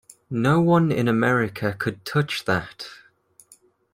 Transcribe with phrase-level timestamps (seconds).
[0.31, 2.87] No one in America could touch that.